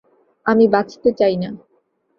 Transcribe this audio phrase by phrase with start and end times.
[0.45, 1.49] আমি বাঁচতে চাই না।